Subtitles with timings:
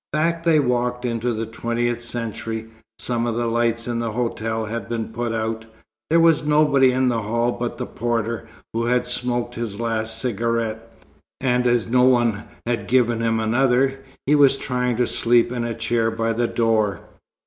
[0.11, 2.65] Back they walked into the Twentieth Century.
[2.97, 5.65] Some of the lights in the hotel had been put out.
[6.09, 10.91] There was nobody in the hall but the porter, who had smoked his last cigarette,
[11.39, 15.75] and as no one had given him another, he was trying to sleep in a
[15.75, 17.01] chair by the door.